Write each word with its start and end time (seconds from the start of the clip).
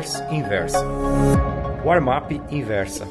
Letters 0.00 0.20
Inversa. 0.32 0.82
Warm-up 1.84 2.40
Inversa. 2.50 3.06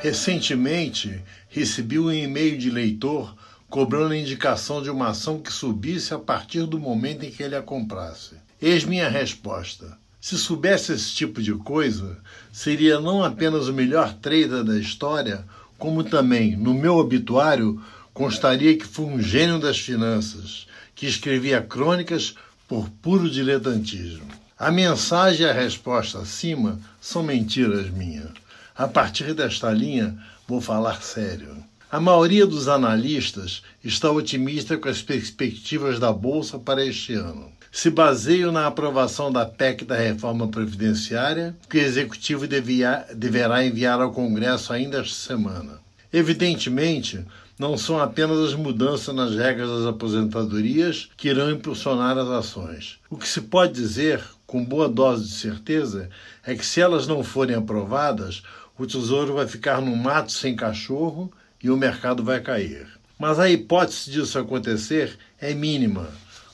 Recentemente, 0.00 1.22
recebi 1.48 1.98
um 1.98 2.12
e-mail 2.12 2.58
de 2.58 2.70
leitor 2.70 3.34
cobrando 3.70 4.12
a 4.12 4.18
indicação 4.18 4.82
de 4.82 4.90
uma 4.90 5.08
ação 5.08 5.38
que 5.38 5.50
subisse 5.50 6.12
a 6.12 6.18
partir 6.18 6.66
do 6.66 6.78
momento 6.78 7.24
em 7.24 7.30
que 7.30 7.42
ele 7.42 7.56
a 7.56 7.62
comprasse. 7.62 8.34
Eis 8.60 8.84
minha 8.84 9.08
resposta. 9.08 9.96
Se 10.20 10.36
soubesse 10.36 10.92
esse 10.92 11.14
tipo 11.14 11.40
de 11.40 11.54
coisa, 11.54 12.18
seria 12.52 13.00
não 13.00 13.24
apenas 13.24 13.68
o 13.68 13.72
melhor 13.72 14.12
trader 14.12 14.62
da 14.62 14.78
história, 14.78 15.46
como 15.78 16.04
também, 16.04 16.54
no 16.56 16.74
meu 16.74 16.96
obituário, 16.96 17.80
constaria 18.12 18.76
que 18.76 18.86
fui 18.86 19.06
um 19.06 19.22
gênio 19.22 19.58
das 19.58 19.78
finanças, 19.78 20.66
que 20.94 21.06
escrevia 21.06 21.62
crônicas 21.62 22.34
por 22.68 22.88
puro 23.02 23.30
diletantismo. 23.30 24.26
A 24.58 24.70
mensagem 24.70 25.46
e 25.46 25.48
a 25.48 25.52
resposta 25.52 26.18
acima 26.18 26.80
são 27.00 27.22
mentiras 27.22 27.90
minhas. 27.90 28.30
A 28.76 28.88
partir 28.88 29.34
desta 29.34 29.70
linha, 29.70 30.16
vou 30.46 30.60
falar 30.60 31.02
sério. 31.02 31.56
A 31.90 32.00
maioria 32.00 32.46
dos 32.46 32.66
analistas 32.66 33.62
está 33.82 34.10
otimista 34.10 34.76
com 34.76 34.88
as 34.88 35.00
perspectivas 35.00 35.98
da 35.98 36.12
Bolsa 36.12 36.58
para 36.58 36.84
este 36.84 37.14
ano. 37.14 37.52
Se 37.70 37.90
baseiam 37.90 38.50
na 38.50 38.66
aprovação 38.66 39.30
da 39.30 39.46
PEC 39.46 39.84
da 39.84 39.96
reforma 39.96 40.48
previdenciária, 40.48 41.54
que 41.68 41.78
o 41.78 41.80
Executivo 41.80 42.46
devia, 42.46 43.06
deverá 43.14 43.64
enviar 43.64 44.00
ao 44.00 44.12
Congresso 44.12 44.72
ainda 44.72 45.00
esta 45.00 45.14
semana. 45.14 45.78
Evidentemente, 46.12 47.24
não 47.58 47.78
são 47.78 47.98
apenas 47.98 48.38
as 48.38 48.54
mudanças 48.54 49.14
nas 49.14 49.34
regras 49.34 49.70
das 49.70 49.86
aposentadorias 49.86 51.08
que 51.16 51.28
irão 51.28 51.50
impulsionar 51.50 52.18
as 52.18 52.28
ações. 52.28 52.98
O 53.08 53.16
que 53.16 53.26
se 53.26 53.40
pode 53.40 53.72
dizer, 53.72 54.22
com 54.46 54.64
boa 54.64 54.88
dose 54.88 55.24
de 55.24 55.32
certeza, 55.32 56.10
é 56.44 56.54
que 56.54 56.66
se 56.66 56.80
elas 56.80 57.06
não 57.06 57.24
forem 57.24 57.56
aprovadas, 57.56 58.42
o 58.78 58.86
Tesouro 58.86 59.34
vai 59.34 59.46
ficar 59.46 59.80
no 59.80 59.96
mato 59.96 60.32
sem 60.32 60.54
cachorro 60.54 61.32
e 61.62 61.70
o 61.70 61.76
mercado 61.76 62.22
vai 62.22 62.40
cair. 62.40 62.86
Mas 63.18 63.38
a 63.38 63.48
hipótese 63.48 64.10
disso 64.10 64.38
acontecer 64.38 65.18
é 65.40 65.54
mínima. 65.54 66.08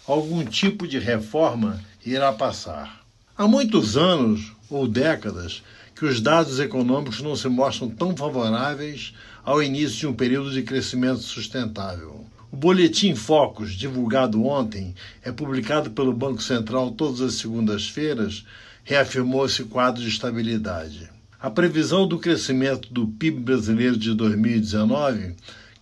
Algum 0.07 0.45
tipo 0.45 0.87
de 0.87 1.01
reforma 1.01 1.81
irá 2.07 2.33
passar. 2.33 3.02
Há 3.37 3.49
muitos 3.49 3.97
anos 3.97 4.53
ou 4.69 4.87
décadas 4.87 5.63
que 5.97 6.05
os 6.05 6.21
dados 6.21 6.61
econômicos 6.61 7.23
não 7.23 7.35
se 7.35 7.49
mostram 7.49 7.89
tão 7.89 8.15
favoráveis 8.15 9.15
ao 9.43 9.63
início 9.63 10.01
de 10.01 10.07
um 10.07 10.13
período 10.13 10.51
de 10.51 10.63
crescimento 10.63 11.21
sustentável. 11.21 12.27
O 12.51 12.57
Boletim 12.57 13.15
Focus, 13.15 13.73
divulgado 13.73 14.45
ontem, 14.45 14.95
é 15.23 15.33
publicado 15.33 15.93
pelo 15.93 16.13
Banco 16.13 16.43
Central 16.43 16.91
todas 16.91 17.23
as 17.23 17.33
segundas-feiras, 17.35 18.45
reafirmou 18.85 19.47
esse 19.47 19.65
quadro 19.65 20.03
de 20.03 20.11
estabilidade. 20.11 21.09
A 21.41 21.51
previsão 21.51 22.07
do 22.07 22.19
crescimento 22.19 22.93
do 22.93 23.07
PIB 23.07 23.41
brasileiro 23.41 23.97
de 23.97 24.13
2019 24.13 25.37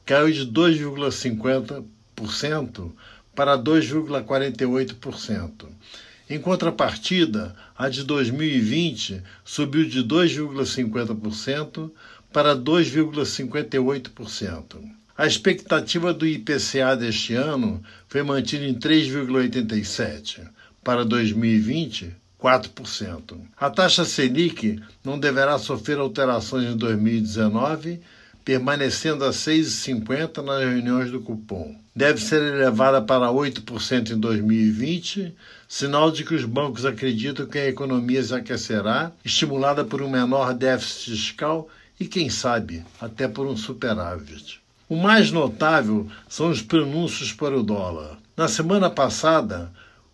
caiu 0.06 0.30
de 0.30 0.46
2,50% 0.46 2.92
para 3.34 3.58
2,48%. 3.58 5.66
Em 6.30 6.38
contrapartida, 6.38 7.54
a 7.76 7.88
de 7.88 8.04
2020 8.04 9.20
subiu 9.44 9.84
de 9.84 10.04
2,50% 10.04 11.90
para 12.32 12.54
2,58%. 12.54 14.62
A 15.18 15.26
expectativa 15.26 16.14
do 16.14 16.24
IPCA 16.24 16.94
deste 16.96 17.34
ano 17.34 17.82
foi 18.06 18.22
mantida 18.22 18.64
em 18.64 18.74
3,87%. 18.74 20.46
Para 20.84 21.04
2020, 21.04 22.14
4%. 22.40 23.36
A 23.56 23.68
taxa 23.68 24.04
Selic 24.04 24.80
não 25.04 25.18
deverá 25.18 25.58
sofrer 25.58 25.98
alterações 25.98 26.72
em 26.72 26.76
2019, 26.76 28.00
permanecendo 28.44 29.24
a 29.24 29.30
6,50 29.30 30.42
nas 30.42 30.60
reuniões 30.60 31.10
do 31.10 31.20
cupom. 31.20 31.74
Deve 31.94 32.20
ser 32.20 32.40
elevada 32.42 33.02
para 33.02 33.28
8% 33.28 34.10
em 34.10 34.18
2020, 34.18 35.34
sinal 35.68 36.10
de 36.10 36.24
que 36.24 36.34
os 36.34 36.44
bancos 36.44 36.86
acreditam 36.86 37.46
que 37.46 37.58
a 37.58 37.68
economia 37.68 38.22
se 38.22 38.34
aquecerá, 38.34 39.12
estimulada 39.24 39.84
por 39.84 40.00
um 40.00 40.08
menor 40.08 40.54
déficit 40.54 41.10
fiscal 41.10 41.68
e, 41.98 42.06
quem 42.06 42.30
sabe, 42.30 42.84
até 43.00 43.28
por 43.28 43.46
um 43.46 43.56
superávit. 43.56 44.60
O 44.88 44.96
mais 44.96 45.30
notável 45.30 46.08
são 46.28 46.50
os 46.50 46.62
pronúncios 46.62 47.32
para 47.32 47.56
o 47.56 47.62
dólar. 47.62 48.18
Na 48.36 48.48
semana 48.48 48.88
passada, 48.88 49.70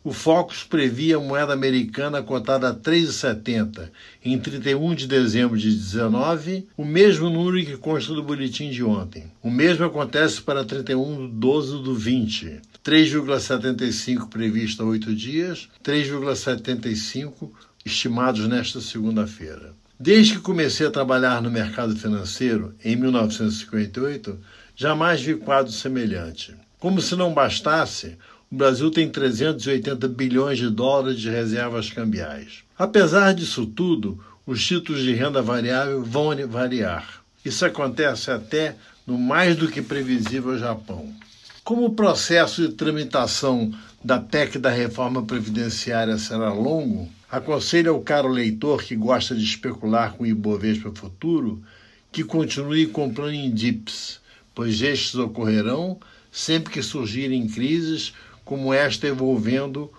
o 0.07 0.13
Focus 0.13 0.63
previa 0.63 1.17
a 1.17 1.21
moeda 1.21 1.53
americana 1.53 2.23
cotada 2.23 2.69
a 2.69 2.73
3,70 2.73 3.91
em 4.25 4.39
31 4.39 4.95
de 4.95 5.09
dezembro 5.09 5.59
de 5.59 5.69
19, 5.69 6.69
o 6.77 6.85
mesmo 6.85 7.29
número 7.29 7.67
que 7.67 7.77
consta 7.77 8.15
do 8.15 8.23
boletim 8.23 8.71
de 8.71 8.85
ontem. 8.85 9.25
O 9.43 9.51
mesmo 9.51 9.85
acontece 9.85 10.41
para 10.41 10.65
31 10.65 11.27
de 11.27 11.33
12 11.33 11.83
do 11.83 11.93
20, 11.93 12.61
3,75 12.85 14.29
previsto 14.29 14.85
há 14.85 14.87
oito 14.87 15.13
dias, 15.13 15.69
3,75 15.83 17.51
estimados 17.85 18.47
nesta 18.47 18.81
segunda-feira. 18.81 19.75
Desde 19.99 20.35
que 20.35 20.41
comecei 20.41 20.87
a 20.87 20.91
trabalhar 20.93 21.43
no 21.43 21.51
mercado 21.51 21.97
financeiro, 21.97 22.77
em 22.85 22.95
1958, 22.95 24.39
jamais 24.77 25.21
vi 25.21 25.35
quadro 25.35 25.73
semelhante. 25.73 26.55
Como 26.79 27.01
se 27.01 27.17
não 27.17 27.35
bastasse, 27.35 28.17
o 28.51 28.55
Brasil 28.55 28.91
tem 28.91 29.09
380 29.09 30.07
bilhões 30.09 30.59
de 30.59 30.71
dólares 30.71 31.19
de 31.19 31.29
reservas 31.29 31.91
cambiais. 31.91 32.63
Apesar 32.79 33.35
disso 33.35 33.67
tudo, 33.67 34.23
os 34.47 34.65
títulos 34.65 35.03
de 35.03 35.13
renda 35.13 35.43
variável 35.43 36.05
vão 36.05 36.31
variar. 36.47 37.25
Isso 37.45 37.65
acontece 37.65 38.31
até 38.31 38.77
no 39.07 39.19
mais 39.19 39.57
do 39.57 39.69
que 39.69 39.83
previsível 39.83 40.59
Japão. 40.59 41.13
Como 41.65 41.87
o 41.87 41.95
processo 41.95 42.63
de 42.63 42.75
tramitação 42.75 43.73
da 44.05 44.21
PEC 44.21 44.59
da 44.59 44.71
reforma 44.71 45.25
previdenciária 45.25 46.17
será 46.17 46.53
longo, 46.53 47.09
aconselho 47.29 47.93
ao 47.93 48.01
caro 48.01 48.29
leitor 48.29 48.85
que 48.85 48.95
gosta 48.95 49.35
de 49.35 49.43
especular 49.43 50.13
com 50.13 50.23
o 50.23 50.27
Ibovespa 50.27 50.93
futuro 50.95 51.61
que 52.13 52.23
continue 52.23 52.87
comprando 52.87 53.35
em 53.35 53.51
DIPS, 53.51 54.21
pois 54.55 54.81
estes 54.81 55.17
ocorrerão 55.17 55.99
sempre 56.31 56.73
que 56.73 56.83
surgirem 56.83 57.49
crises 57.49 58.13
como 58.47 58.73
esta 58.73 59.09
envolvendo 59.09 59.91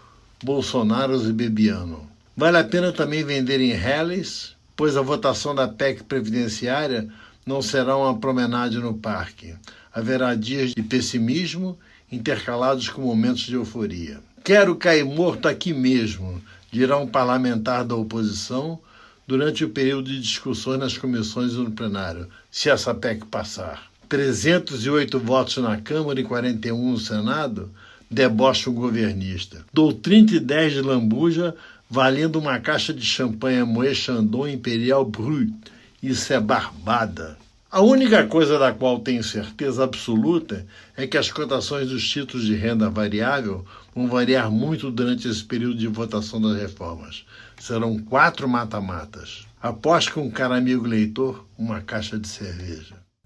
Bolsonaro 0.41 1.22
e 1.22 1.34
Bebiano. 1.34 2.09
Vale 2.35 2.58
a 2.58 2.63
pena 2.63 2.94
também 2.94 3.24
vender 3.24 3.59
em 3.59 3.74
reles, 3.74 4.56
pois 4.75 4.96
a 4.96 5.02
votação 5.02 5.53
da 5.53 5.68
PEC 5.68 6.03
previdenciária 6.03 7.09
não 7.46 7.62
será 7.62 7.97
uma 7.97 8.18
promenade 8.18 8.80
no 8.80 8.94
parque. 8.94 9.53
Haverá 9.94 10.34
dias 10.34 10.74
de 10.74 10.81
pessimismo 10.81 11.78
intercalados 12.12 12.88
com 12.88 13.02
momentos 13.02 13.41
de 13.41 13.56
euforia. 13.56 14.19
Quero 14.44 14.75
cair 14.75 15.03
morto 15.03 15.47
aqui 15.47 15.74
mesmo, 15.74 16.41
dirá 16.72 16.97
um 16.97 17.07
parlamentar 17.07 17.84
da 17.84 17.96
oposição 17.96 18.80
durante 19.28 19.66
o 19.66 19.69
período 19.69 20.09
de 20.09 20.22
discussões 20.22 20.80
nas 20.80 20.97
comissões 20.97 21.52
e 21.52 21.57
no 21.57 21.72
plenário, 21.72 22.30
se 22.50 22.69
essa 22.69 22.94
PEC 22.94 23.25
passar. 23.25 23.91
308 24.07 25.19
votos 25.19 25.57
na 25.57 25.81
Câmara 25.81 26.22
e 26.22 26.24
41 26.24 26.91
no 26.91 26.97
Senado 26.97 27.69
debocha 28.09 28.69
o 28.69 28.73
governista. 28.73 29.66
Dou 29.73 29.94
30 29.94 30.35
e 30.35 30.40
10 30.40 30.73
de 30.73 30.81
lambuja, 30.81 31.56
valendo 31.90 32.40
uma 32.40 32.59
caixa 32.59 32.94
de 32.94 33.06
champanhe 33.06 33.63
Moët 33.63 33.95
Chandon 33.95 34.47
Imperial 34.47 35.06
Brut. 35.06 35.53
Isso 36.01 36.31
é 36.34 36.40
barbada. 36.40 37.38
A 37.69 37.81
única 37.81 38.25
coisa 38.25 38.57
da 38.57 38.72
qual 38.72 39.00
tenho 39.00 39.23
certeza 39.23 39.84
absoluta 39.84 40.66
é 40.95 41.06
que 41.06 41.18
as 41.18 41.29
cotações 41.29 41.90
dos 41.90 42.07
títulos 42.07 42.45
de 42.45 42.56
renda 42.56 42.90
variável 42.90 43.66
vão 43.94 44.07
variar 44.07 44.50
muito 44.50 44.89
durante 44.89 45.27
esse 45.27 45.44
período 45.44 45.77
de 45.77 45.88
votação 45.88 46.39
das 46.39 46.57
reformas. 46.57 47.25
Serão 47.59 48.00
quatro 48.00 48.48
mata-matas. 48.48 49.45
Aposto 49.62 50.13
com 50.13 50.21
um 50.21 50.31
cara 50.31 50.56
amigo 50.56 50.88
leitor 50.88 51.45
uma 51.57 51.81
caixa 51.81 52.18
de 52.18 52.27
cerveja. 52.27 53.06